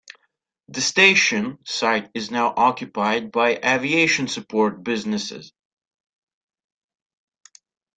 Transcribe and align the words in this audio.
The 0.69 0.81
station 0.81 1.59
site 1.63 2.09
is 2.15 2.31
now 2.31 2.55
occupied 2.57 3.31
by 3.31 3.57
aviation 3.63 4.27
support 4.27 4.83
businesses. 4.83 5.53